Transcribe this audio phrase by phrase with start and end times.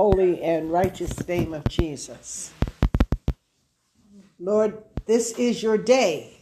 [0.00, 2.54] holy and righteous name of Jesus.
[4.38, 6.38] Lord, this is your day.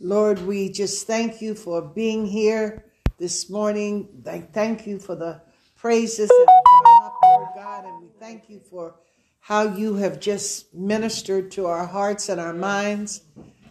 [0.00, 2.84] Lord, we just thank you for being here
[3.16, 4.08] this morning.
[4.52, 5.40] Thank you for the
[5.76, 8.96] praises that have gone up, Lord God, and we thank you for
[9.38, 13.22] how you have just ministered to our hearts and our minds.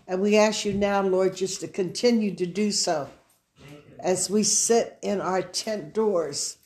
[0.07, 3.09] And we ask you now, Lord, just to continue to do so
[3.99, 6.59] as we sit in our tent doors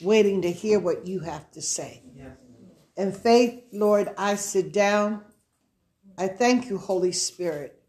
[0.00, 2.02] waiting to hear what you have to say.
[2.96, 5.22] In faith, Lord, I sit down.
[6.16, 7.82] I thank you, Holy Spirit,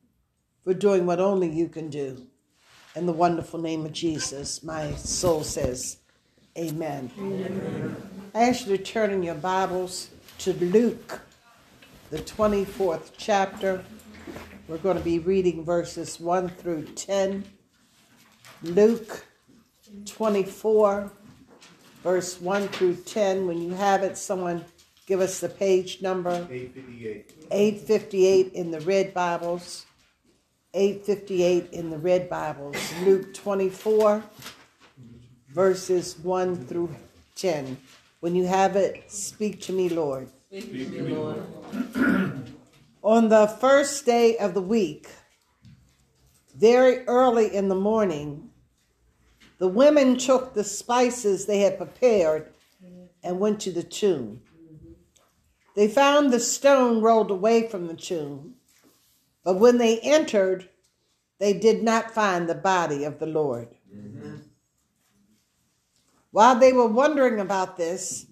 [0.63, 2.27] for doing what only you can do.
[2.95, 5.97] In the wonderful name of Jesus, my soul says,
[6.57, 7.11] Amen.
[7.19, 7.95] Amen.
[8.33, 11.21] I ask you to turn in your Bibles to Luke,
[12.09, 13.83] the 24th chapter.
[14.67, 17.45] We're going to be reading verses 1 through 10.
[18.63, 19.25] Luke
[20.05, 21.11] 24,
[22.07, 23.47] verse 1 through 10.
[23.47, 24.63] When you have it, someone
[25.07, 27.47] give us the page number 858.
[27.51, 29.85] 858 in the red Bibles.
[30.73, 32.77] 858 in the red Bibles.
[33.03, 34.23] Luke 24,
[35.49, 36.95] verses 1 through
[37.35, 37.75] 10.
[38.21, 40.29] When you have it, speak to me, Lord.
[40.49, 41.43] Speak to me, Lord.
[43.03, 45.09] On the first day of the week,
[46.55, 48.49] very early in the morning,
[49.59, 52.51] the women took the spices they had prepared
[53.23, 54.41] and went to the tomb.
[55.75, 58.55] They found the stone rolled away from the tomb,
[59.43, 60.69] but when they entered,
[61.39, 63.69] they did not find the body of the Lord.
[63.95, 64.37] Mm-hmm.
[66.31, 68.25] While they were wondering about this,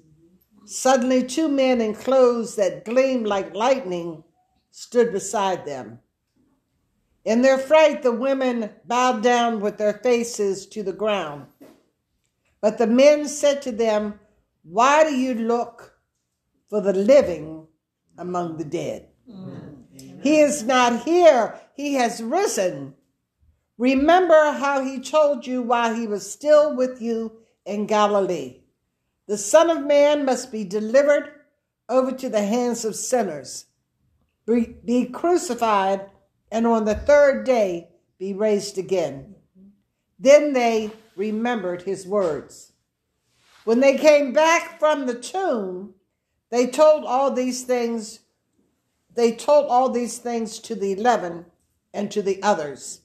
[0.65, 4.23] suddenly two men in clothes that gleamed like lightning
[4.71, 5.99] stood beside them.
[7.25, 11.47] In their fright, the women bowed down with their faces to the ground.
[12.61, 14.19] But the men said to them,
[14.63, 15.95] Why do you look
[16.69, 17.65] for the living
[18.17, 19.09] among the dead?
[19.29, 20.21] Mm.
[20.21, 22.93] He is not here, he has risen.
[23.77, 28.61] Remember how he told you while he was still with you in Galilee.
[29.27, 31.31] The Son of Man must be delivered
[31.89, 33.65] over to the hands of sinners,
[34.45, 36.09] be crucified
[36.51, 39.35] and on the third day be raised again.
[40.19, 42.73] Then they remembered his words.
[43.63, 45.95] When they came back from the tomb,
[46.51, 48.19] they told all these things.
[49.13, 51.45] They told all these things to the eleven
[51.93, 53.01] and to the others.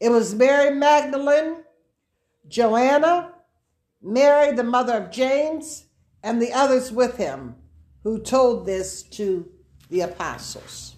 [0.00, 1.64] It was Mary Magdalene,
[2.46, 3.32] Joanna,
[4.02, 5.86] Mary, the mother of James,
[6.22, 7.56] and the others with him
[8.02, 9.50] who told this to
[9.90, 10.96] the apostles.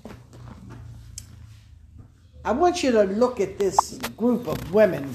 [2.46, 5.12] I want you to look at this group of women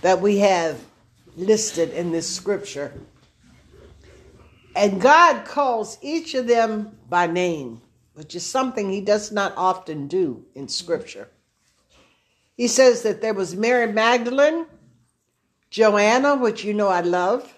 [0.00, 0.80] that we have
[1.36, 2.94] listed in this scripture.
[4.74, 7.82] And God calls each of them by name,
[8.14, 11.28] which is something he does not often do in scripture.
[12.56, 14.64] He says that there was Mary Magdalene,
[15.68, 17.52] Joanna, which you know I love,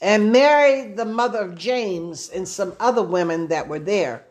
[0.00, 4.26] and Mary, the mother of James, and some other women that were there.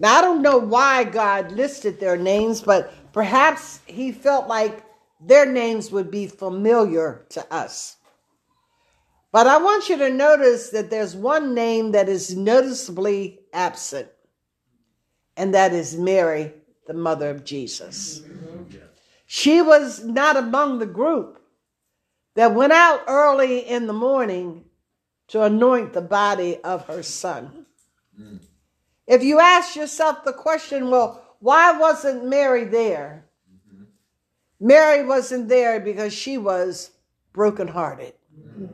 [0.00, 4.82] Now, I don't know why God listed their names, but perhaps he felt like
[5.20, 7.98] their names would be familiar to us.
[9.30, 14.08] But I want you to notice that there's one name that is noticeably absent,
[15.36, 16.54] and that is Mary,
[16.86, 18.22] the mother of Jesus.
[19.26, 21.42] She was not among the group
[22.36, 24.64] that went out early in the morning
[25.28, 27.66] to anoint the body of her son.
[28.18, 28.40] Mm.
[29.10, 33.24] If you ask yourself the question, well, why wasn't Mary there?
[33.52, 33.84] Mm-hmm.
[34.60, 36.92] Mary wasn't there because she was
[37.32, 38.14] brokenhearted.
[38.38, 38.66] Mm-hmm.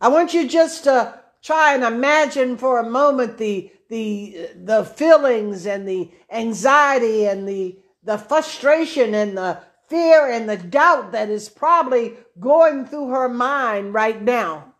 [0.00, 5.66] I want you just to try and imagine for a moment the the the feelings
[5.66, 9.58] and the anxiety and the the frustration and the
[9.88, 14.72] fear and the doubt that is probably going through her mind right now.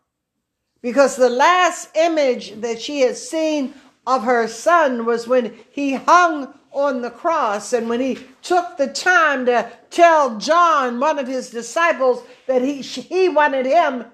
[0.81, 3.73] Because the last image that she has seen
[4.07, 8.87] of her son was when he hung on the cross and when he took the
[8.87, 14.05] time to tell John, one of his disciples, that he, he wanted him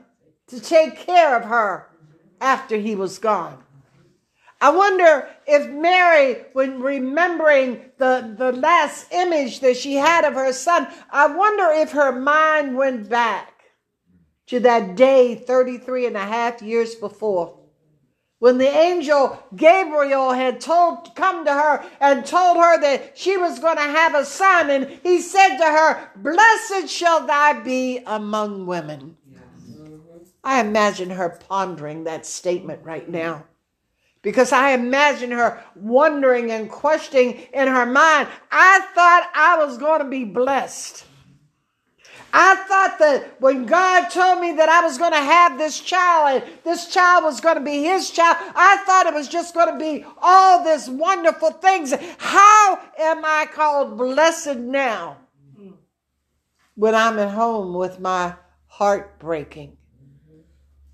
[0.48, 1.90] to take care of her
[2.40, 3.64] after he was gone.
[4.62, 10.54] I wonder if Mary, when remembering the, the last image that she had of her
[10.54, 13.54] son, I wonder if her mind went back
[14.48, 17.61] to that day 33 and a half years before
[18.42, 23.60] when the angel Gabriel had told come to her and told her that she was
[23.60, 28.66] going to have a son and he said to her blessed shall thou be among
[28.66, 29.16] women
[30.44, 33.46] I imagine her pondering that statement right now.
[34.24, 40.00] Because I imagine her wondering and questioning in her mind, I thought I was going
[40.00, 41.06] to be blessed.
[42.34, 46.42] I thought that when God told me that I was going to have this child
[46.42, 49.72] and this child was going to be his child, I thought it was just going
[49.72, 51.94] to be all this wonderful things.
[52.18, 55.18] How am I called blessed now
[56.76, 58.36] when I'm at home with my
[58.68, 59.76] heart breaking?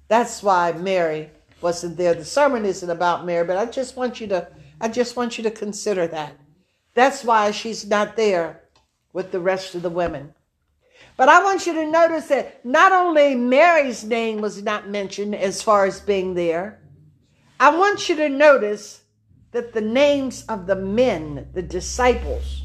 [0.08, 1.30] That's why Mary
[1.62, 2.14] wasn't there.
[2.14, 4.48] The sermon isn't about Mary, but I just want you to
[4.80, 6.34] I just want you to consider that.
[6.94, 8.64] That's why she's not there
[9.12, 10.34] with the rest of the women.
[11.18, 15.64] But I want you to notice that not only Mary's name was not mentioned as
[15.64, 16.80] far as being there,
[17.60, 19.02] I want you to notice
[19.52, 22.64] that the names of the men, the disciples,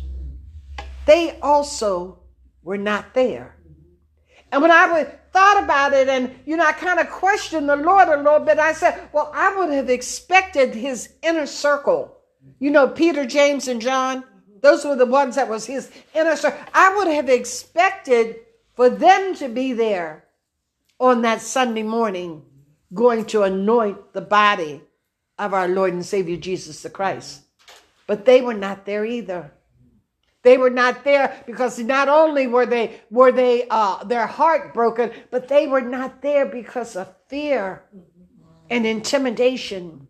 [1.07, 2.21] they also
[2.63, 3.57] were not there.
[4.53, 8.09] And when I thought about it and, you know, I kind of questioned the Lord
[8.09, 12.19] a little bit, I said, well, I would have expected his inner circle.
[12.59, 14.25] You know, Peter, James, and John,
[14.62, 16.59] those were the ones that was his inner circle.
[16.73, 18.37] I would have expected
[18.75, 20.25] for them to be there
[20.99, 22.43] on that Sunday morning
[22.94, 24.81] going to anoint the body
[25.38, 27.43] of our Lord and Savior Jesus the Christ.
[28.06, 29.53] But they were not there either.
[30.43, 35.12] They were not there because not only were they were they uh, their heart broken,
[35.31, 37.85] but they were not there because of fear
[38.69, 40.08] and intimidation.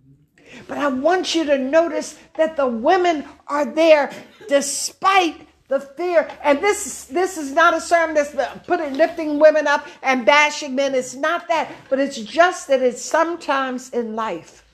[0.68, 4.10] But I want you to notice that the women are there
[4.48, 6.28] despite the fear.
[6.42, 8.34] And this this is not a sermon that's
[8.66, 10.94] putting lifting women up and bashing men.
[10.94, 14.64] It's not that, but it's just that it's sometimes in life.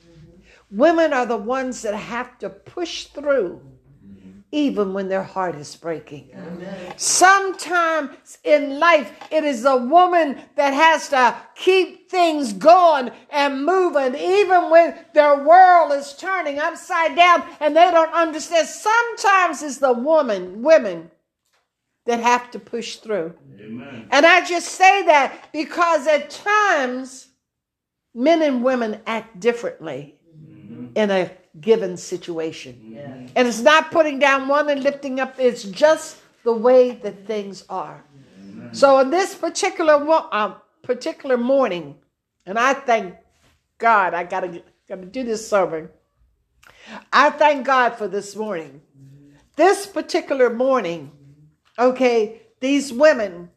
[0.71, 3.61] Women are the ones that have to push through
[4.51, 6.29] even when their heart is breaking.
[6.33, 6.93] Amen.
[6.97, 14.15] Sometimes in life, it is a woman that has to keep things going and moving,
[14.15, 18.67] even when their world is turning upside down and they don't understand.
[18.67, 21.11] Sometimes it's the woman, women
[22.05, 23.35] that have to push through.
[23.59, 24.07] Amen.
[24.09, 27.27] And I just say that because at times,
[28.15, 30.87] men and women act differently mm-hmm.
[30.95, 31.31] in a
[31.61, 32.79] given situation.
[32.83, 33.27] Yeah.
[33.35, 37.65] And it's not putting down one and lifting up, it's just the way that things
[37.69, 38.03] are.
[38.41, 38.73] Amen.
[38.73, 41.95] So, in this particular uh, particular morning,
[42.45, 43.15] and I thank
[43.77, 45.89] God, I gotta, gotta do this sermon.
[47.11, 48.81] I thank God for this morning.
[49.55, 51.11] This particular morning,
[51.77, 53.49] okay, these women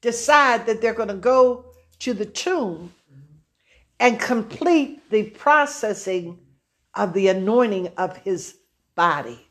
[0.00, 1.66] decide that they're going to go
[2.00, 2.92] to the tomb
[3.98, 6.38] and complete the processing
[6.96, 8.56] of the anointing of his
[8.94, 9.46] body.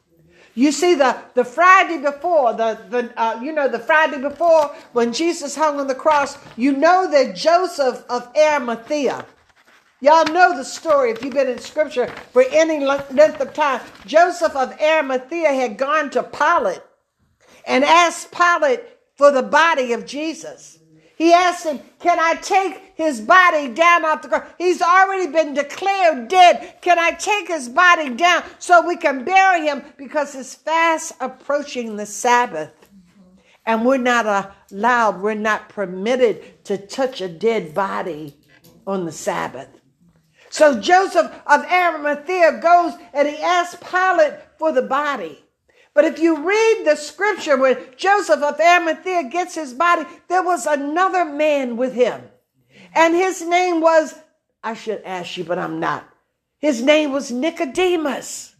[0.55, 5.11] You see, the, the Friday before, the, the uh, you know, the Friday before when
[5.11, 9.25] Jesus hung on the cross, you know that Joseph of Arimathea,
[9.99, 13.81] y'all know the story if you've been in scripture for any length of time.
[14.05, 16.81] Joseph of Arimathea had gone to Pilate
[17.67, 18.81] and asked Pilate
[19.15, 20.79] for the body of Jesus.
[21.17, 24.47] He asked him, Can I take his body down off the cross?
[24.57, 26.77] He's already been declared dead.
[26.81, 29.83] Can I take his body down so we can bury him?
[29.97, 32.71] Because it's fast approaching the Sabbath.
[33.65, 38.37] And we're not allowed, we're not permitted to touch a dead body
[38.85, 39.69] on the Sabbath.
[40.49, 45.44] So Joseph of Arimathea goes and he asks Pilate for the body.
[45.95, 50.65] But if you read the scripture where Joseph of Arimathea gets his body, there was
[50.65, 52.21] another man with him.
[52.93, 54.13] And his name was,
[54.61, 56.07] I should ask you, but I'm not.
[56.59, 58.55] His name was Nicodemus.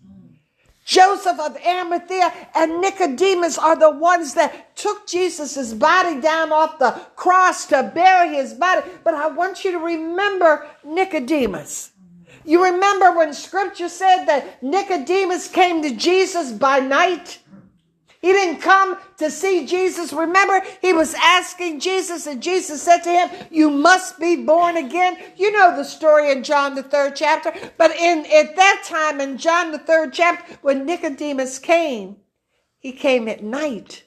[0.86, 6.92] Joseph of Arimathea and Nicodemus are the ones that took Jesus' body down off the
[7.16, 8.90] cross to bury his body.
[9.04, 11.92] But I want you to remember Nicodemus.
[12.46, 17.40] You remember when scripture said that Nicodemus came to Jesus by night?
[18.22, 20.12] He didn't come to see Jesus.
[20.12, 25.18] Remember, he was asking Jesus, and Jesus said to him, You must be born again.
[25.38, 27.54] You know the story in John, the third chapter.
[27.78, 32.16] But in at that time, in John, the third chapter, when Nicodemus came,
[32.80, 34.06] he came at night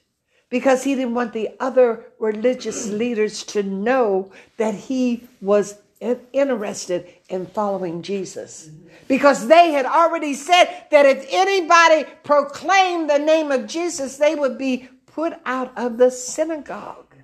[0.50, 7.46] because he didn't want the other religious leaders to know that he was interested in
[7.46, 8.70] following Jesus
[9.08, 14.58] because they had already said that if anybody proclaimed the name of Jesus, they would
[14.58, 17.14] be put out of the synagogue.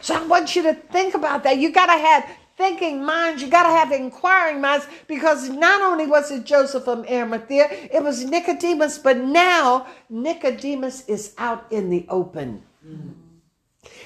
[0.00, 1.58] So I want you to think about that.
[1.58, 6.06] You got to have thinking minds, you got to have inquiring minds because not only
[6.06, 12.06] was it Joseph from Arimathea, it was Nicodemus, but now Nicodemus is out in the
[12.08, 12.62] open.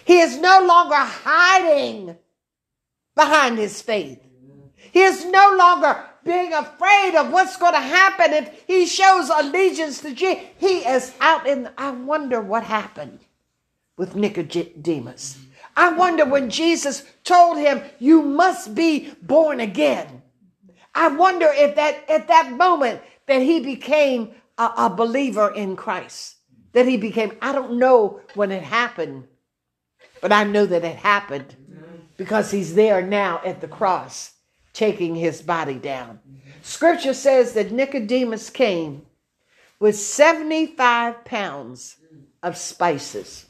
[0.04, 2.16] He is no longer hiding
[3.20, 4.18] behind his faith.
[4.92, 10.00] He is no longer being afraid of what's going to happen if he shows allegiance
[10.00, 10.42] to Jesus.
[10.56, 13.20] He is out in, I wonder what happened
[13.98, 15.38] with Nicodemus.
[15.76, 20.22] I wonder when Jesus told him, You must be born again.
[20.94, 26.36] I wonder if that at that moment that he became a, a believer in Christ.
[26.72, 29.26] That he became, I don't know when it happened,
[30.22, 31.54] but I know that it happened
[32.20, 34.32] because he's there now at the cross
[34.74, 36.20] taking his body down.
[36.60, 39.06] Scripture says that Nicodemus came
[39.78, 41.96] with 75 pounds
[42.42, 43.46] of spices.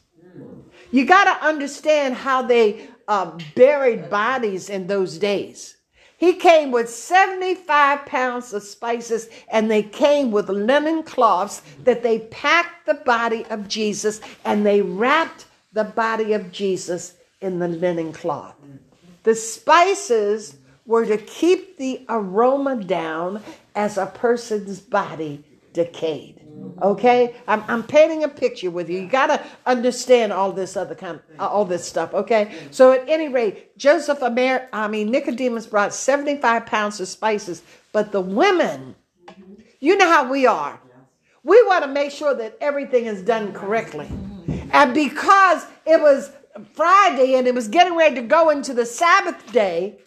[0.92, 5.76] You got to understand how they uh, buried bodies in those days.
[6.16, 12.20] He came with 75 pounds of spices, and they came with linen cloths that they
[12.20, 18.12] packed the body of Jesus and they wrapped the body of Jesus in the linen
[18.12, 18.54] cloth.
[19.22, 20.56] The spices
[20.86, 23.42] were to keep the aroma down
[23.74, 26.40] as a person's body decayed.
[26.82, 29.00] Okay, I'm, I'm painting a picture with you.
[29.00, 32.14] You got to understand all this other kind, uh, all this stuff.
[32.14, 37.62] Okay, so at any rate, Joseph, Amer- I mean Nicodemus brought 75 pounds of spices,
[37.92, 38.94] but the women,
[39.78, 40.80] you know how we are.
[41.42, 44.08] We want to make sure that everything is done correctly,
[44.72, 46.30] and because it was
[46.74, 49.98] Friday and it was getting ready to go into the Sabbath day,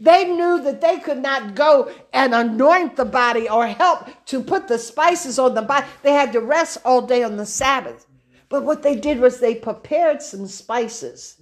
[0.00, 4.66] they knew that they could not go and anoint the body or help to put
[4.66, 5.86] the spices on the body.
[6.02, 8.06] They had to rest all day on the Sabbath.
[8.48, 11.36] But what they did was they prepared some spices.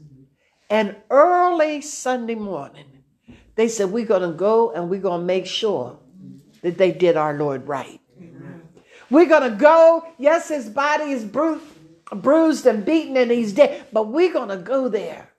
[0.69, 2.87] And early Sunday morning,
[3.57, 5.99] they said, We're going to go and we're going to make sure
[6.63, 8.01] that they did our Lord right.
[9.11, 10.07] We're going to go.
[10.19, 11.61] Yes, his body is bru-
[12.15, 15.31] bruised and beaten and he's dead, but we're going to go there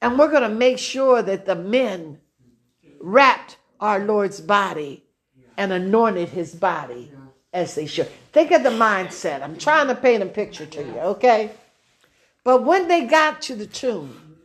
[0.00, 2.20] and we're going to make sure that the men
[3.00, 5.04] wrapped our Lord's body
[5.56, 7.10] and anointed his body
[7.52, 8.08] as they should.
[8.32, 9.42] Think of the mindset.
[9.42, 11.52] I'm trying to paint a picture to you, okay?
[12.44, 14.36] But when they got to the tomb,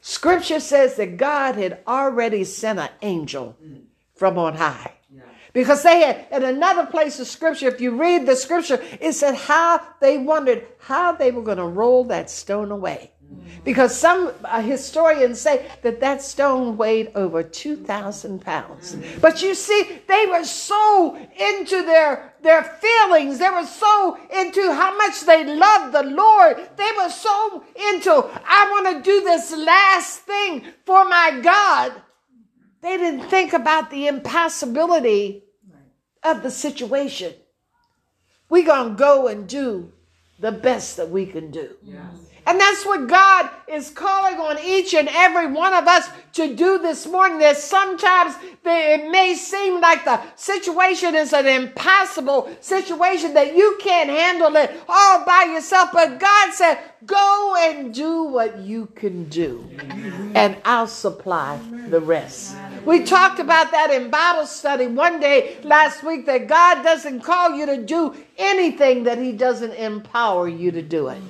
[0.00, 3.56] scripture says that God had already sent an angel
[4.14, 4.92] from on high.
[5.52, 9.34] Because they had, in another place of scripture, if you read the scripture, it said
[9.34, 13.12] how they wondered how they were going to roll that stone away.
[13.64, 14.32] Because some
[14.62, 18.96] historians say that that stone weighed over 2,000 pounds.
[19.20, 23.38] But you see, they were so into their, their feelings.
[23.38, 26.56] They were so into how much they loved the Lord.
[26.76, 28.10] They were so into,
[28.44, 31.92] I want to do this last thing for my God.
[32.80, 35.41] They didn't think about the impossibility
[36.24, 37.34] of the situation.
[38.48, 39.92] We're going to go and do
[40.38, 41.76] the best that we can do.
[41.82, 42.21] Yes.
[42.44, 46.78] And that's what God is calling on each and every one of us to do
[46.78, 47.38] this morning.
[47.38, 48.34] That sometimes
[48.64, 54.72] it may seem like the situation is an impossible situation that you can't handle it
[54.88, 55.90] all by yourself.
[55.92, 59.68] But God said, go and do what you can do,
[60.34, 62.56] and I'll supply the rest.
[62.84, 67.54] We talked about that in Bible study one day last week that God doesn't call
[67.54, 71.22] you to do anything that He doesn't empower you to do it.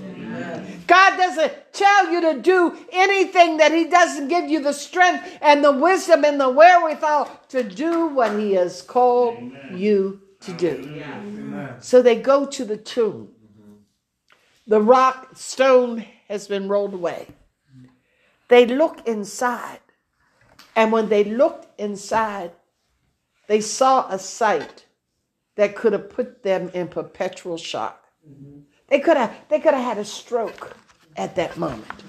[0.86, 5.64] God doesn't tell you to do anything that He doesn't give you the strength and
[5.64, 9.78] the wisdom and the wherewithal to do what He has called Amen.
[9.78, 11.02] you to do.
[11.02, 11.80] Amen.
[11.80, 13.30] So they go to the tomb.
[14.66, 17.28] The rock stone has been rolled away.
[18.48, 19.80] They look inside.
[20.74, 22.52] And when they looked inside,
[23.46, 24.86] they saw a sight
[25.56, 28.06] that could have put them in perpetual shock.
[28.28, 28.60] Mm-hmm.
[28.92, 30.76] They could have they could have had a stroke
[31.16, 32.04] at that moment.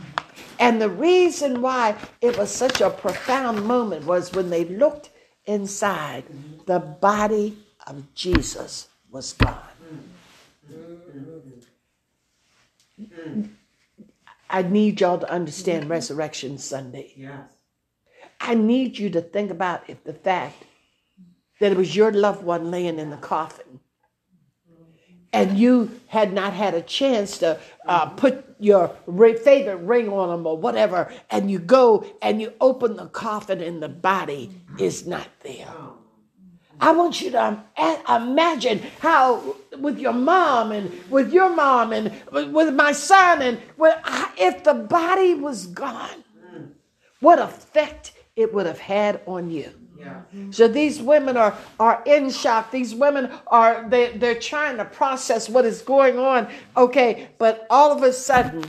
[0.60, 5.10] And the reason why it was such a profound moment was when they looked
[5.46, 6.26] inside,
[6.66, 9.62] the body of Jesus was gone.
[14.50, 17.14] I need y'all to understand Resurrection Sunday.
[17.16, 17.48] Yes.
[18.42, 20.66] I need you to think about if the fact
[21.62, 23.80] that it was your loved one laying in the coffin
[25.34, 28.96] and you had not had a chance to uh, put your
[29.44, 33.82] favorite ring on them or whatever, and you go and you open the coffin and
[33.82, 35.68] the body is not there.
[36.80, 37.64] I want you to
[38.10, 43.62] imagine how, with your mom and with your mom and with my son, and
[44.38, 46.24] if the body was gone,
[47.20, 49.72] what effect it would have had on you.
[50.52, 52.72] So these women are, are in shock.
[52.72, 56.48] These women are they, they're trying to process what is going on.
[56.76, 58.64] Okay, but all of a sudden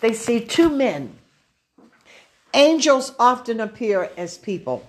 [0.00, 1.16] they see two men.
[2.52, 4.86] Angels often appear as people.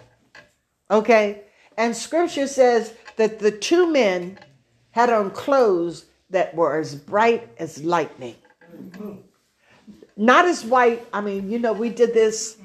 [0.91, 1.41] Okay?
[1.77, 4.39] And scripture says that the two men
[4.91, 8.35] had on clothes that were as bright as lightning.
[10.15, 11.05] Not as white.
[11.11, 12.57] I mean, you know, we did this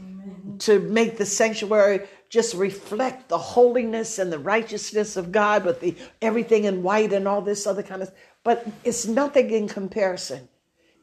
[0.61, 5.95] to make the sanctuary just reflect the holiness and the righteousness of God with the
[6.23, 8.11] everything in white and all this other kind of
[8.43, 10.49] but it's nothing in comparison.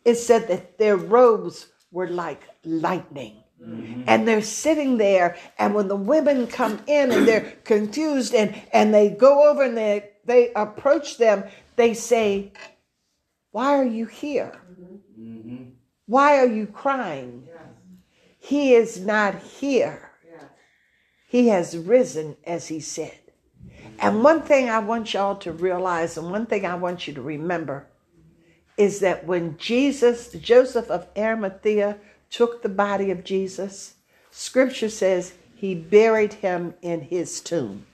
[0.03, 3.43] It said that their robes were like lightning.
[3.61, 4.03] Mm-hmm.
[4.07, 8.93] And they're sitting there, and when the women come in and they're confused and, and
[8.93, 11.43] they go over and they, they approach them,
[11.75, 12.51] they say,
[13.51, 14.53] Why are you here?
[15.19, 15.69] Mm-hmm.
[16.05, 17.47] Why are you crying?
[18.39, 20.06] He is not here.
[21.27, 23.19] He has risen, as he said.
[23.99, 27.21] And one thing I want y'all to realize, and one thing I want you to
[27.21, 27.85] remember,
[28.77, 31.97] is that when Jesus, Joseph of Arimathea,
[32.29, 33.95] took the body of Jesus,
[34.31, 37.85] scripture says he buried him in his tomb.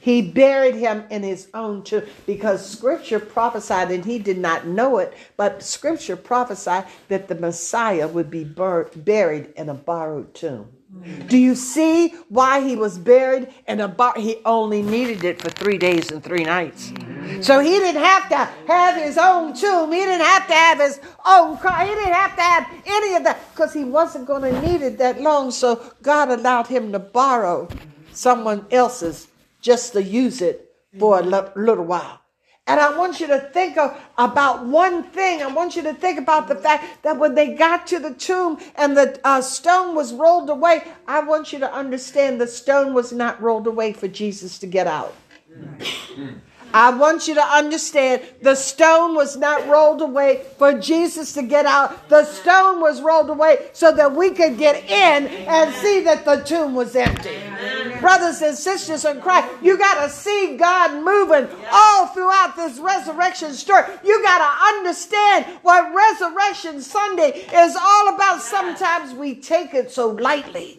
[0.00, 4.98] He buried him in his own tomb because scripture prophesied, and he did not know
[4.98, 10.75] it, but scripture prophesied that the Messiah would be bur- buried in a borrowed tomb.
[11.28, 14.14] Do you see why he was buried in a bar?
[14.16, 16.92] He only needed it for three days and three nights.
[17.40, 18.36] So he didn't have to
[18.66, 19.92] have his own tomb.
[19.92, 21.84] He didn't have to have his own car.
[21.84, 24.98] He didn't have to have any of that because he wasn't going to need it
[24.98, 25.50] that long.
[25.50, 27.68] So God allowed him to borrow
[28.12, 29.28] someone else's
[29.60, 32.20] just to use it for a little while.
[32.68, 35.40] And I want you to think of, about one thing.
[35.40, 38.58] I want you to think about the fact that when they got to the tomb
[38.74, 43.12] and the uh, stone was rolled away, I want you to understand the stone was
[43.12, 45.14] not rolled away for Jesus to get out.
[46.72, 51.66] I want you to understand the stone was not rolled away for Jesus to get
[51.66, 52.08] out.
[52.08, 56.36] The stone was rolled away so that we could get in and see that the
[56.36, 57.38] tomb was empty.
[58.00, 63.52] Brothers and sisters in Christ, you got to see God moving all throughout this resurrection
[63.54, 63.84] story.
[64.04, 68.42] You got to understand what Resurrection Sunday is all about.
[68.42, 70.78] Sometimes we take it so lightly,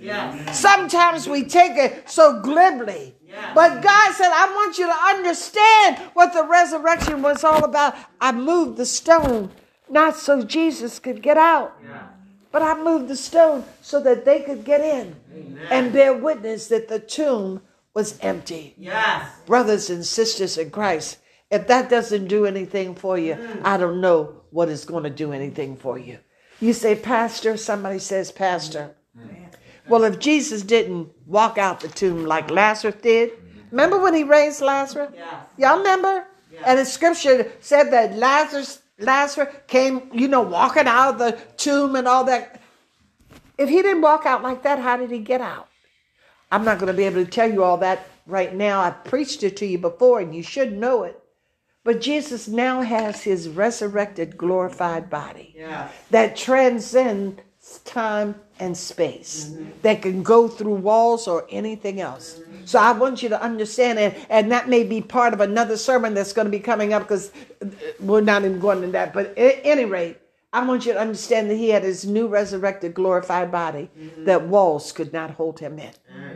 [0.52, 3.16] sometimes we take it so glibly.
[3.54, 7.96] But God said, I want you to understand what the resurrection was all about.
[8.22, 9.52] I moved the stone
[9.90, 12.08] not so Jesus could get out, yeah.
[12.52, 15.68] but I moved the stone so that they could get in Amen.
[15.72, 17.62] and bear witness that the tomb
[17.94, 18.74] was empty.
[18.78, 19.30] Yes.
[19.46, 23.62] Brothers and sisters in Christ, if that doesn't do anything for you, mm.
[23.64, 26.20] I don't know what is going to do anything for you.
[26.60, 28.97] You say, Pastor, somebody says, Pastor.
[29.90, 33.32] Well, if Jesus didn't walk out the tomb like Lazarus did,
[33.72, 35.12] remember when he raised Lazarus?
[35.16, 35.42] Yeah.
[35.58, 36.26] Y'all remember?
[36.52, 36.64] Yeah.
[36.66, 41.96] And the scripture said that Lazarus Lazarus came, you know, walking out of the tomb
[41.96, 42.62] and all that.
[43.58, 45.68] If he didn't walk out like that, how did he get out?
[46.52, 48.82] I'm not going to be able to tell you all that right now.
[48.82, 51.20] I've preached it to you before and you should know it.
[51.84, 55.90] But Jesus now has his resurrected, glorified body yeah.
[56.12, 57.42] that transcends
[57.86, 59.70] time and space mm-hmm.
[59.82, 62.40] that can go through walls or anything else.
[62.40, 62.66] Mm-hmm.
[62.66, 66.14] So I want you to understand it, and that may be part of another sermon
[66.14, 67.32] that's going to be coming up because
[68.00, 69.14] we're not even going into that.
[69.14, 70.18] But at any rate,
[70.54, 74.26] I want you to understand that he had his new resurrected, glorified body mm-hmm.
[74.26, 75.92] that walls could not hold him in.
[76.16, 76.27] Amen.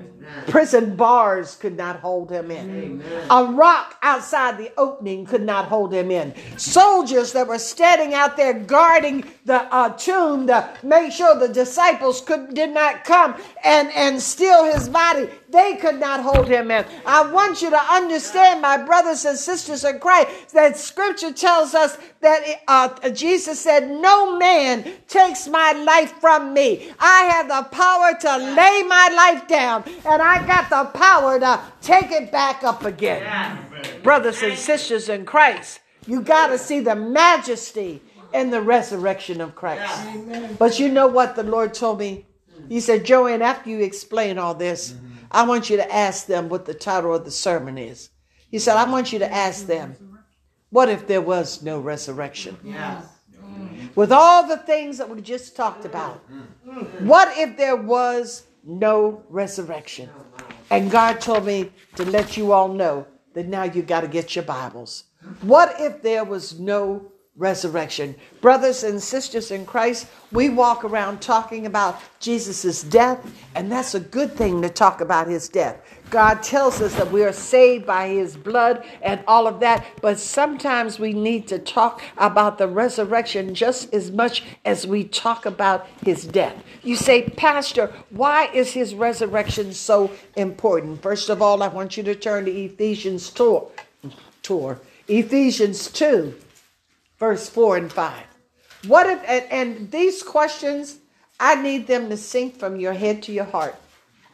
[0.48, 2.70] Prison bars could not hold him in.
[2.70, 3.28] Amen.
[3.30, 6.34] A rock outside the opening could not hold him in.
[6.58, 12.22] Soldiers that were standing out there guarding the uh, tomb to make sure the disciples
[12.22, 16.86] could did not come and, and steal his body, they could not hold him in.
[17.06, 21.98] I want you to understand, my brothers and sisters in Christ, that scripture tells us
[22.22, 26.92] that uh, Jesus said, No man takes my life from me.
[27.00, 31.62] I have the power to lay my life down, and I got the power to
[31.82, 33.60] take it back up again.
[34.04, 38.02] Brothers and sisters in Christ, you got to see the majesty
[38.34, 40.08] in the resurrection of Christ.
[40.58, 42.26] But you know what the Lord told me?
[42.70, 45.11] He said, Joanne, after you explain all this, mm-hmm.
[45.32, 48.10] I want you to ask them what the title of the sermon is.
[48.50, 49.96] He said, I want you to ask them,
[50.70, 52.58] what if there was no resurrection?
[52.64, 53.06] Yes.
[53.96, 56.24] With all the things that we just talked about,
[57.00, 60.10] what if there was no resurrection?
[60.70, 64.36] And God told me to let you all know that now you got to get
[64.36, 65.06] your Bibles.
[65.42, 67.12] What if there was no
[67.42, 68.16] resurrection.
[68.40, 73.20] Brothers and sisters in Christ, we walk around talking about Jesus' death,
[73.56, 75.82] and that's a good thing to talk about his death.
[76.12, 80.20] God tells us that we are saved by his blood and all of that, but
[80.20, 85.88] sometimes we need to talk about the resurrection just as much as we talk about
[86.06, 86.56] his death.
[86.84, 91.02] You say, Pastor, why is his resurrection so important?
[91.02, 93.72] First of all, I want you to turn to Ephesians tour,
[94.44, 94.80] tour.
[95.08, 96.36] Ephesians 2
[97.22, 98.24] verse 4 and 5.
[98.88, 100.98] What if, and, and these questions,
[101.40, 103.76] I need them to sink from your head to your heart.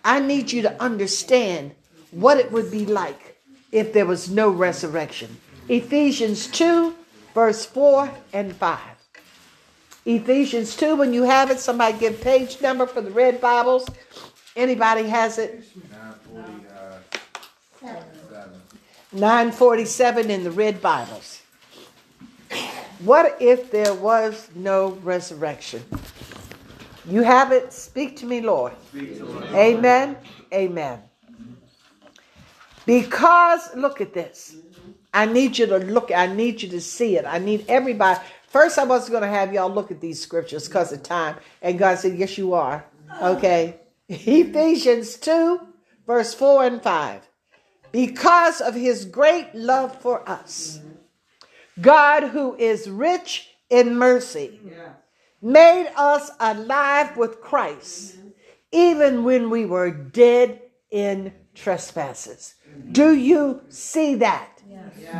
[0.05, 1.75] I need you to understand
[2.11, 3.41] what it would be like
[3.73, 5.35] if there was no resurrection.
[5.67, 6.95] Ephesians 2,
[7.35, 8.79] verse 4 and 5.
[10.05, 13.85] Ephesians 2, when you have it, somebody give page number for the red Bibles.
[14.55, 15.65] Anybody has it?
[19.11, 21.36] 947 uh, in the red Bibles.
[22.99, 25.83] What if there was no resurrection?
[27.05, 27.71] You have it.
[27.71, 28.73] Speak to me, Lord.
[28.95, 30.17] Amen.
[30.51, 31.01] Amen.
[32.85, 34.55] Because, look at this.
[35.13, 37.25] I need you to look, I need you to see it.
[37.25, 38.19] I need everybody.
[38.47, 41.35] First, I was going to have y'all look at these scriptures because of time.
[41.61, 42.83] And God said, Yes, you are.
[43.21, 43.79] Okay.
[44.09, 45.59] Ephesians 2,
[46.07, 47.27] verse 4 and 5.
[47.91, 50.79] Because of his great love for us
[51.79, 54.59] God, who is rich in mercy,
[55.41, 58.29] made us alive with Christ, mm-hmm.
[58.71, 62.55] even when we were dead in trespasses.
[62.69, 62.91] Mm-hmm.
[62.93, 64.49] Do you see that?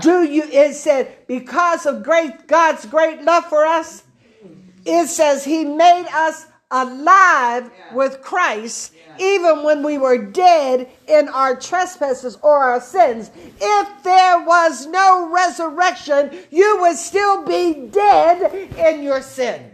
[0.01, 0.43] Do you?
[0.43, 4.03] It said, because of great God's great love for us,
[4.43, 4.53] mm-hmm.
[4.85, 11.55] it says He made us alive with Christ even when we were dead in our
[11.55, 13.31] trespasses or our sins.
[13.59, 19.71] If there was no resurrection, you would still be dead in your sin.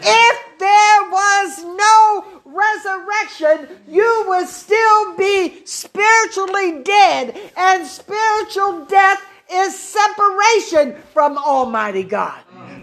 [0.00, 9.78] If there was no resurrection, you would still be spiritually dead, and spiritual death is
[9.78, 12.40] separation from Almighty God.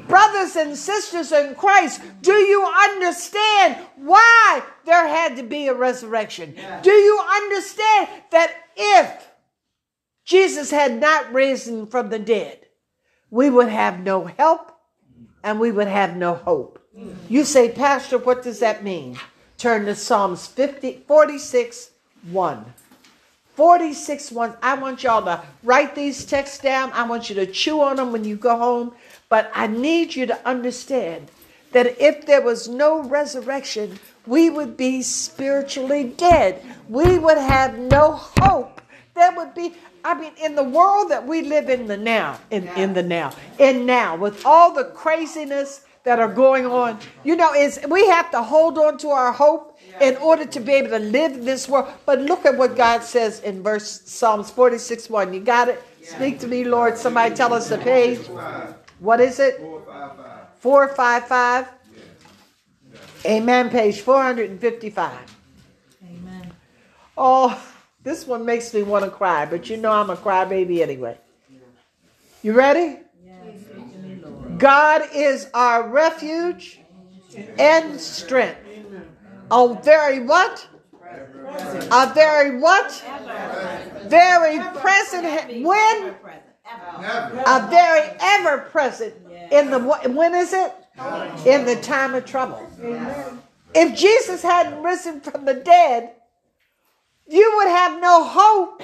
[0.07, 6.53] Brothers and sisters in Christ, do you understand why there had to be a resurrection?
[6.55, 6.81] Yeah.
[6.81, 9.27] Do you understand that if
[10.25, 12.59] Jesus had not risen from the dead,
[13.29, 14.71] we would have no help
[15.43, 16.79] and we would have no hope?
[17.27, 19.19] You say, Pastor, what does that mean?
[19.57, 21.91] Turn to Psalms 50, 46
[22.31, 22.65] 1.
[23.55, 24.57] 46 1.
[24.61, 26.91] I want y'all to write these texts down.
[26.91, 28.93] I want you to chew on them when you go home.
[29.29, 31.31] But I need you to understand
[31.71, 36.61] that if there was no resurrection, we would be spiritually dead.
[36.87, 38.81] We would have no hope.
[39.13, 42.67] There would be, I mean, in the world that we live in the now, in,
[42.69, 47.53] in the now, in now, with all the craziness that are going on, you know,
[47.53, 50.99] is we have to hold on to our hope in order to be able to
[50.99, 51.91] live this world.
[52.05, 55.33] But look at what God says in verse Psalms 46 1.
[55.33, 55.81] You got it?
[56.03, 56.97] Speak to me, Lord.
[56.97, 58.19] Somebody tell us the page.
[58.99, 59.57] What is it?
[59.57, 60.47] 455.
[60.59, 61.67] 455.
[63.25, 63.69] Amen.
[63.69, 65.35] Page 455.
[66.03, 66.53] Amen.
[67.17, 67.61] Oh,
[68.03, 71.17] this one makes me want to cry, but you know I'm a crybaby anyway.
[72.43, 72.99] You ready?
[74.57, 76.79] God is our refuge
[77.59, 78.59] and strength.
[79.51, 80.67] A very what?
[81.91, 83.03] A very what?
[84.05, 85.63] Very present.
[85.65, 86.15] When?
[86.67, 89.13] A very ever present
[89.51, 90.73] in the when is it?
[91.45, 92.67] In the time of trouble.
[93.73, 96.11] If Jesus hadn't risen from the dead,
[97.27, 98.81] you would have no hope.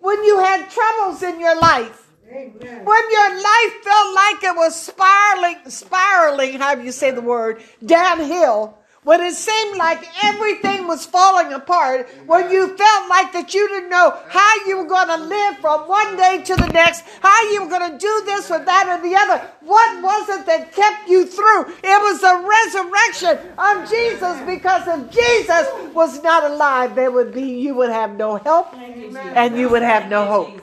[0.00, 2.04] When you had troubles in your life.
[2.30, 7.62] When your life felt like it was spiraling, spiraling, how do you say the word,
[7.84, 8.77] downhill,
[9.08, 13.88] when it seemed like everything was falling apart, when you felt like that you didn't
[13.88, 17.62] know how you were going to live from one day to the next, how you
[17.62, 21.08] were going to do this or that or the other, what was it that kept
[21.08, 21.72] you through?
[21.82, 27.60] It was the resurrection of Jesus because if Jesus was not alive, there would be
[27.64, 30.60] you would have no help and you would have no hope.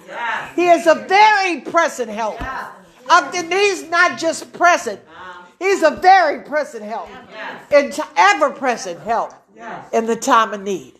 [0.55, 2.39] He is a very present help.
[3.08, 4.99] Of the, he's not just present.
[5.59, 7.99] He's a very present help, yes.
[8.17, 9.91] ever present help yes.
[9.93, 10.93] in the time of need.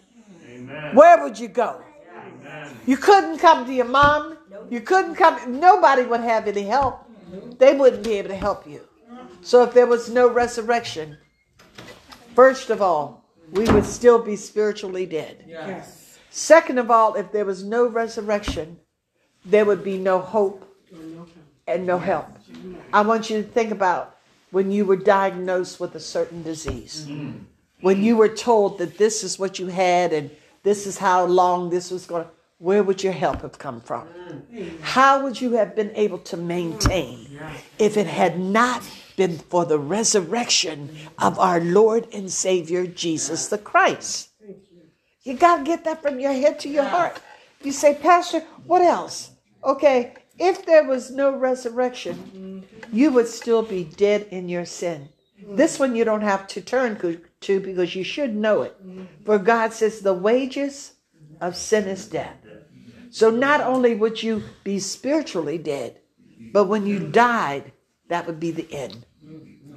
[0.48, 0.96] Amen.
[0.96, 1.82] Where would you go?
[2.16, 2.76] Amen.
[2.86, 4.38] You couldn't come to your mom.
[4.70, 5.60] You couldn't come.
[5.60, 7.06] Nobody would have any help.
[7.58, 8.82] They wouldn't be able to help you.
[9.42, 11.18] So if there was no resurrection,
[12.34, 15.46] first of all, we would still be spiritually dead.
[15.48, 16.18] Yes.
[16.30, 18.80] Second of all, if there was no resurrection,
[19.46, 20.66] there would be no hope
[21.68, 22.28] and no help.
[22.92, 24.15] I want you to think about
[24.56, 27.10] when you were diagnosed with a certain disease.
[27.82, 30.32] When you were told that this is what you had and
[30.64, 34.08] this is how long this was going to, where would your help have come from?
[34.80, 37.38] How would you have been able to maintain
[37.80, 38.82] if it had not
[39.18, 44.30] been for the resurrection of our Lord and Savior Jesus the Christ?
[45.24, 47.20] You got to get that from your head to your heart.
[47.62, 49.32] You say, Pastor, what else?
[49.66, 55.10] Okay, if there was no resurrection, you would still be dead in your sin.
[55.48, 56.98] This one you don't have to turn
[57.42, 58.76] to because you should know it.
[59.26, 60.94] For God says the wages
[61.42, 62.38] of sin is death.
[63.10, 66.00] So not only would you be spiritually dead,
[66.52, 67.72] but when you died,
[68.10, 69.06] that would be the end.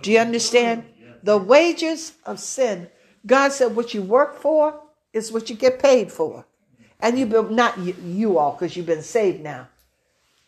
[0.01, 0.85] Do you understand?
[1.23, 2.88] The wages of sin,
[3.27, 4.81] God said what you work for
[5.12, 6.47] is what you get paid for.
[7.01, 9.68] And you've been, not you, you all, because you've been saved now,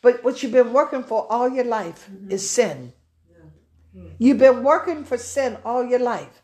[0.03, 2.31] but what you've been working for all your life mm-hmm.
[2.31, 2.93] is sin.
[3.95, 4.09] Hmm.
[4.19, 6.43] You've been working for sin all your life.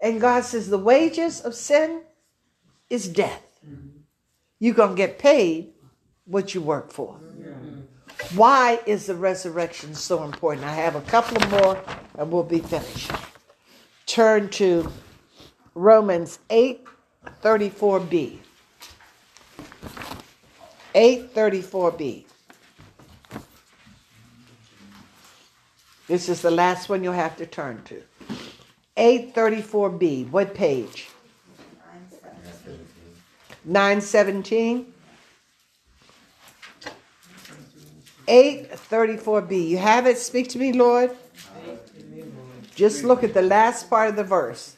[0.00, 2.02] And God says the wages of sin
[2.90, 3.60] is death.
[3.66, 3.98] Mm-hmm.
[4.58, 5.72] You're going to get paid
[6.24, 7.20] what you work for.
[8.34, 10.66] Why is the resurrection so important?
[10.66, 11.80] I have a couple more
[12.18, 13.12] and we'll be finished.
[14.06, 14.90] Turn to
[15.74, 16.86] Romans 8
[17.42, 18.38] 34b.
[20.94, 22.25] 834b.
[26.06, 28.02] This is the last one you'll have to turn to.
[28.96, 30.30] 834b.
[30.30, 31.08] What page?
[33.64, 34.92] 917.
[38.28, 39.68] 834b.
[39.68, 40.18] You have it?
[40.18, 41.10] Speak to me, Lord.
[42.74, 44.76] Just look at the last part of the verse.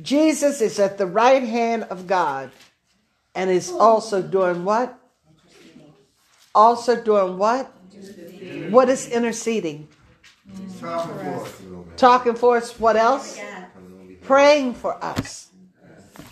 [0.00, 2.50] Jesus is at the right hand of God
[3.34, 4.98] and is also doing what?
[6.54, 7.72] Also doing what?
[8.70, 9.88] What is interceding?
[11.96, 12.78] Talking for us.
[12.78, 13.38] What else?
[14.22, 15.48] Praying for us.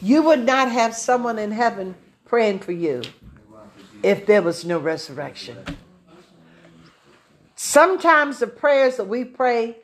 [0.01, 3.03] You would not have someone in heaven praying for you
[4.03, 5.59] if there was no resurrection.
[7.55, 9.77] Sometimes the prayers that we pray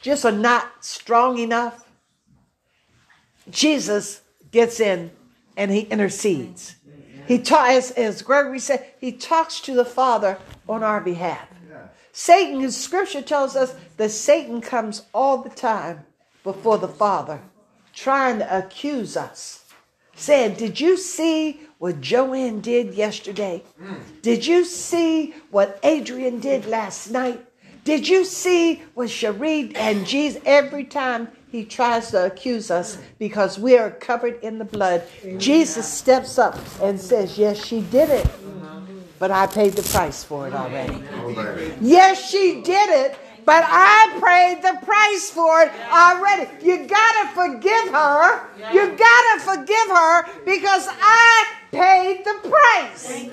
[0.00, 1.86] just are not strong enough.
[3.50, 5.10] Jesus gets in
[5.56, 6.76] and he intercedes.
[7.26, 11.48] He ta- as, as Gregory said, he talks to the Father on our behalf.
[12.16, 16.06] Satan, in scripture tells us that Satan comes all the time
[16.44, 17.40] before the Father,
[17.92, 19.64] trying to accuse us,
[20.14, 23.64] saying, Did you see what Joanne did yesterday?
[24.22, 27.44] Did you see what Adrian did last night?
[27.82, 33.60] Did you see what Cherie and Jesus every time he tries to accuse us because
[33.60, 35.04] we are covered in the blood.
[35.38, 38.26] Jesus steps up and says, Yes, she did it,
[39.18, 41.02] but I paid the price for it already.
[41.80, 46.48] Yes, she did it, but I paid the price for it already.
[46.64, 48.48] You gotta forgive her.
[48.72, 53.26] You gotta forgive her because I paid the price.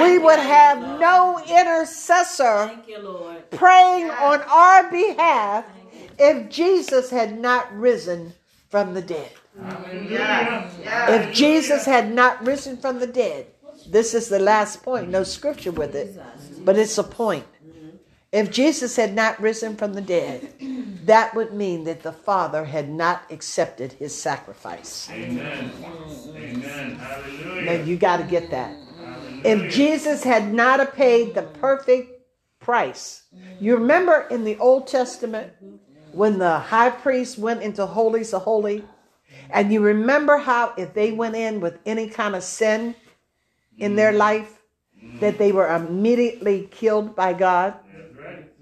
[0.00, 2.70] We would have no intercessor
[3.50, 5.64] praying on our behalf
[6.18, 8.32] if Jesus had not risen
[8.70, 9.30] from the dead.
[11.08, 13.46] If Jesus had not risen from the dead,
[13.86, 16.20] this is the last point, no scripture with it,
[16.64, 17.46] but it's a point.
[18.32, 20.48] If Jesus had not risen from the dead,
[21.04, 25.10] that would mean that the Father had not accepted his sacrifice.
[25.10, 25.70] Amen.
[26.34, 26.96] Amen.
[26.96, 27.62] Hallelujah.
[27.62, 28.74] Now you got to get that.
[29.44, 32.22] If Jesus had not paid the perfect
[32.60, 33.24] price,
[33.60, 35.52] you remember in the Old Testament
[36.12, 38.84] when the high priest went into holies of holy,
[39.50, 42.94] and you remember how if they went in with any kind of sin
[43.78, 44.18] in their mm.
[44.18, 44.62] life,
[45.20, 47.74] that they were immediately killed by God.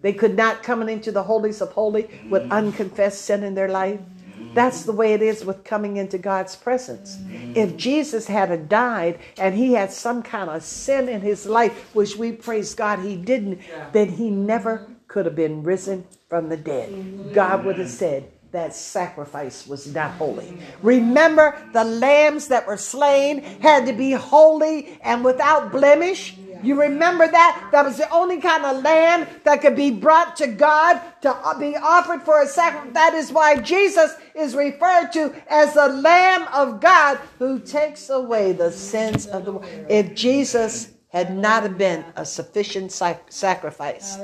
[0.02, 2.50] They could not come into the holies of holy with mm.
[2.50, 4.00] unconfessed sin in their life.
[4.00, 4.54] Mm.
[4.54, 7.18] That's the way it is with coming into God's presence.
[7.54, 12.16] If Jesus had died and he had some kind of sin in his life, which
[12.16, 13.60] we praise God he didn't,
[13.92, 16.88] then he never could have been risen from the dead.
[16.88, 17.34] Mm-hmm.
[17.34, 20.58] God would have said, that sacrifice was not holy.
[20.82, 26.36] Remember, the lambs that were slain had to be holy and without blemish.
[26.62, 27.68] You remember that?
[27.72, 31.74] That was the only kind of lamb that could be brought to God to be
[31.76, 32.92] offered for a sacrifice.
[32.92, 38.52] That is why Jesus is referred to as the Lamb of God who takes away
[38.52, 39.86] the sins of the world.
[39.88, 44.18] If Jesus had not been a sufficient sacrifice,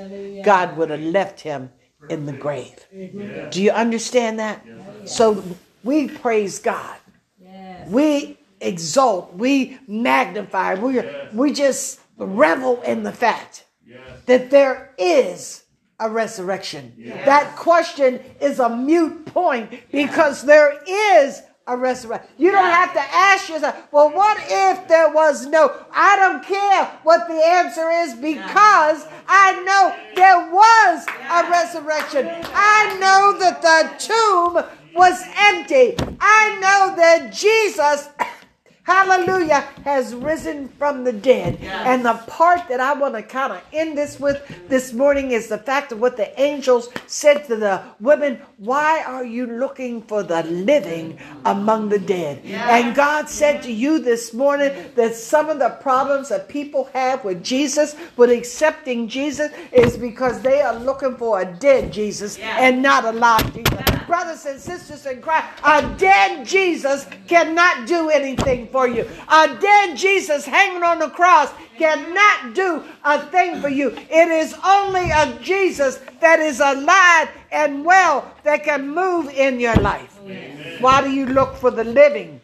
[0.44, 1.70] God would have left him
[2.08, 2.86] in the grave.
[3.50, 4.64] Do you understand that?
[5.04, 5.42] So
[5.84, 6.96] we praise God.
[7.88, 13.64] We exalt, we magnify, we, we just revel in the fact
[14.26, 15.66] that there is
[15.98, 16.92] a resurrection?
[17.24, 22.28] That question is a mute point because there is a resurrection.
[22.38, 25.74] You don't have to ask yourself, well, what if there was no?
[25.92, 32.28] I don't care what the answer is because I know there was a resurrection.
[32.54, 35.96] I know that the tomb was empty.
[36.20, 38.08] I know that Jesus
[38.86, 41.58] hallelujah, has risen from the dead.
[41.62, 45.48] And the part that I want to kind of end this with this morning is
[45.48, 50.22] the fact of what the angels said to the women Why are you looking for
[50.22, 52.44] the living among the dead?
[52.44, 57.24] And God said to you this morning that some of the problems that people have
[57.24, 62.82] with Jesus, with accepting Jesus, is because they are looking for a dead Jesus and
[62.82, 63.82] not a live Jesus.
[64.06, 69.08] Brothers and sisters in Christ, a dead Jesus cannot do anything for you.
[69.28, 73.90] A dead Jesus hanging on the cross cannot do a thing for you.
[74.10, 79.76] It is only a Jesus that is alive and well that can move in your
[79.76, 80.18] life.
[80.80, 82.40] Why do you look for the living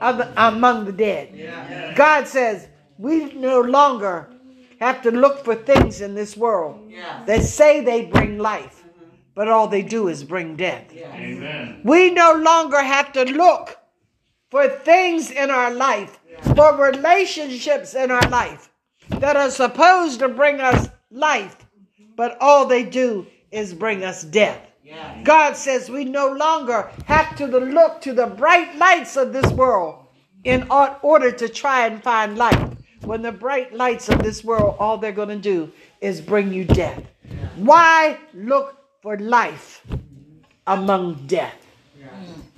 [0.00, 1.94] the- among the dead?
[1.94, 4.28] God says we no longer
[4.80, 6.80] have to look for things in this world
[7.26, 8.84] that say they bring life,
[9.34, 10.92] but all they do is bring death.
[10.92, 11.80] Amen.
[11.84, 13.78] We no longer have to look
[14.50, 16.18] for things in our life,
[16.54, 18.70] for relationships in our life
[19.08, 21.56] that are supposed to bring us life,
[22.16, 24.60] but all they do is bring us death.
[25.24, 30.06] God says we no longer have to look to the bright lights of this world
[30.44, 32.70] in order to try and find life.
[33.02, 36.64] When the bright lights of this world, all they're going to do is bring you
[36.64, 37.02] death.
[37.56, 39.84] Why look for life
[40.66, 41.66] among death?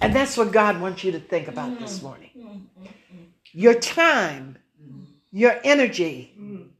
[0.00, 2.68] And that's what God wants you to think about this morning.
[3.52, 4.58] Your time,
[5.32, 6.34] your energy,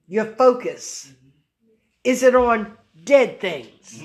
[0.07, 1.13] your focus,
[2.05, 4.03] is it on dead things?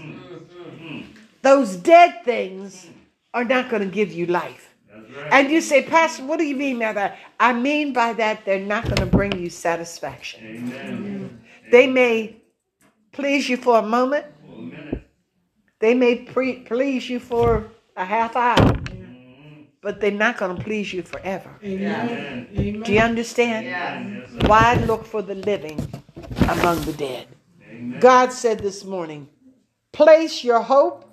[1.41, 2.87] Those dead things
[3.33, 4.69] are not going to give you life.
[4.91, 5.29] Right.
[5.31, 7.17] And you say, Pastor, what do you mean by that?
[7.39, 10.43] I mean by that they're not going to bring you satisfaction.
[10.43, 11.43] Amen.
[11.71, 12.37] They may
[13.11, 14.25] please you for a moment,
[15.79, 18.73] they may pre- please you for a half hour,
[19.83, 21.51] but they're not going to please you forever.
[21.61, 22.47] Amen.
[22.83, 23.65] Do you understand?
[23.65, 24.47] Yes.
[24.47, 25.77] Why look for the living
[26.47, 27.27] among the dead?
[27.69, 27.99] Amen.
[27.99, 29.27] God said this morning,
[29.91, 31.05] place your hope,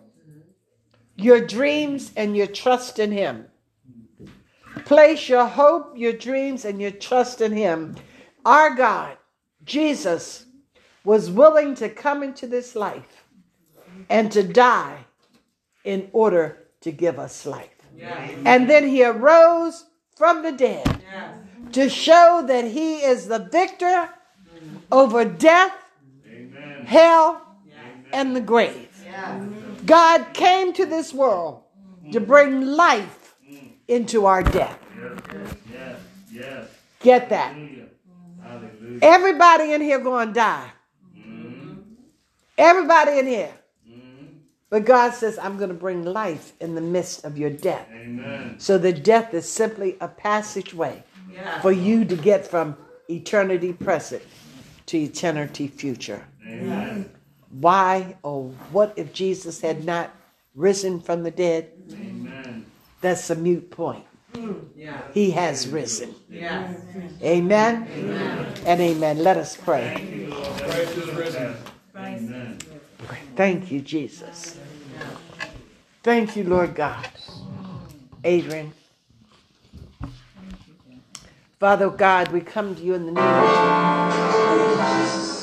[1.16, 3.46] your dreams, and your trust in Him.
[4.85, 7.96] Place your hope, your dreams, and your trust in Him.
[8.46, 9.16] Our God,
[9.64, 10.46] Jesus,
[11.04, 13.24] was willing to come into this life
[14.09, 15.06] and to die
[15.83, 17.79] in order to give us life.
[18.44, 19.84] And then He arose
[20.16, 21.02] from the dead
[21.72, 24.08] to show that He is the victor
[24.90, 25.72] over death
[26.26, 26.84] Amen.
[26.86, 27.46] hell,
[28.12, 28.88] and the grave.
[29.86, 31.62] God came to this world
[32.12, 32.26] to mm.
[32.26, 33.72] bring life mm.
[33.88, 34.78] into our death.
[34.96, 36.00] Yes, yes,
[36.32, 36.68] yes.
[37.00, 37.54] Get that.
[37.54, 37.86] Hallelujah.
[38.42, 38.98] Hallelujah.
[39.02, 40.70] Everybody in here going to die.
[41.16, 41.74] Mm-hmm.
[42.58, 43.54] Everybody in here.
[44.70, 47.88] But God says, I'm going to bring life in the midst of your death.
[47.92, 48.54] Amen.
[48.59, 51.02] So the death is simply a passageway
[51.61, 52.76] for you to get from
[53.09, 54.22] eternity present
[54.87, 56.24] to eternity future.
[56.46, 57.11] Amen.
[57.50, 60.14] Why or what if Jesus had not
[60.54, 61.72] risen from the dead?
[61.92, 62.64] Amen.
[63.00, 64.04] That's a mute point.
[64.76, 65.00] Yeah.
[65.12, 66.14] He has risen.
[66.28, 66.72] Yeah.
[67.22, 67.88] Amen,
[68.64, 69.18] and amen.
[69.24, 70.28] Let us pray.
[73.36, 74.58] Thank you, Jesus.
[76.02, 77.08] Thank you, Lord God.
[78.24, 78.72] Adrian.
[81.58, 83.50] Father God, we come to you in the name of
[84.54, 85.40] Jesus.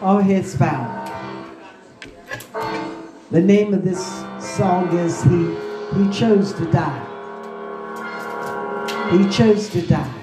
[0.00, 1.00] All heads bowed.
[3.30, 4.04] The name of this
[4.38, 5.54] song is He
[5.96, 7.00] He chose to die.
[9.10, 10.13] He chose to die.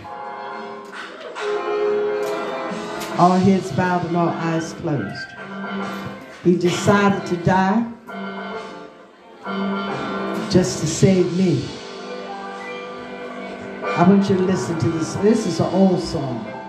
[3.21, 5.27] All heads bowed and all eyes closed.
[6.43, 7.85] He decided to die
[10.49, 11.63] just to save me.
[13.83, 15.13] I want you to listen to this.
[15.17, 16.60] This is an old song.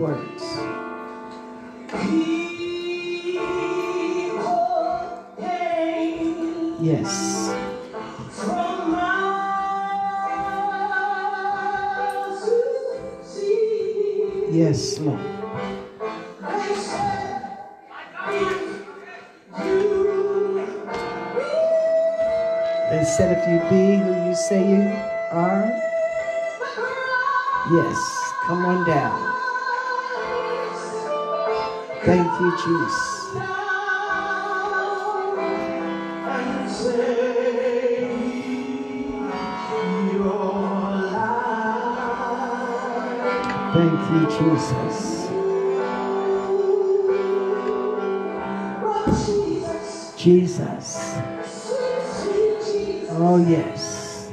[0.00, 0.42] Words.
[6.80, 7.12] Yes.
[14.50, 15.20] Yes, Lord.
[22.90, 24.82] They said if you be who you say you
[25.30, 25.68] are,
[27.70, 29.29] yes, come on down.
[32.02, 33.20] Thank you, Jesus.
[43.72, 45.28] Thank you, Jesus.
[50.16, 51.14] Jesus.
[53.10, 54.32] Oh, yes.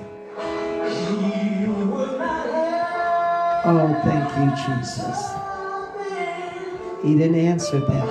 [3.66, 5.47] Oh, thank you, Jesus.
[7.08, 8.08] He didn't answer them.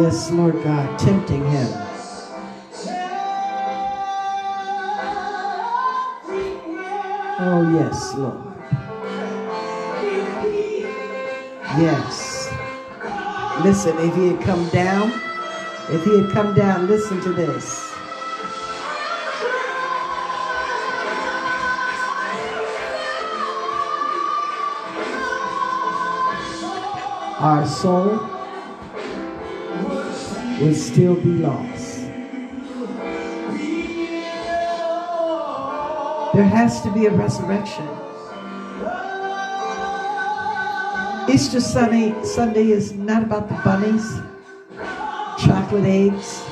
[0.00, 1.68] Yes, Lord God, tempting him.
[7.40, 8.54] Oh, yes, Lord.
[11.76, 12.48] Yes.
[13.62, 15.12] Listen, if he had come down,
[15.90, 17.87] if he had come down, listen to this.
[27.40, 28.18] Our soul
[30.60, 32.00] would still be lost.
[36.34, 37.88] There has to be a resurrection.
[41.32, 44.20] Easter Sunday, Sunday is not about the bunnies,
[45.38, 46.42] chocolate eggs.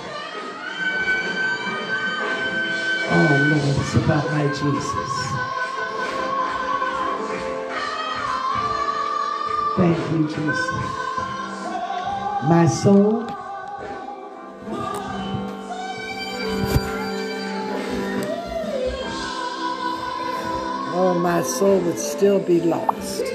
[3.10, 5.45] Oh Lord, it's about my Jesus.
[9.76, 10.70] Thank you, Jesus.
[12.48, 13.26] My soul.
[20.98, 23.25] Oh, my soul would still be lost.